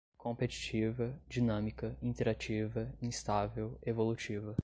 competitiva, 0.17 1.15
dinâmica, 1.27 1.95
interativa, 2.01 2.91
instável, 2.99 3.77
evolutiva 3.85 4.55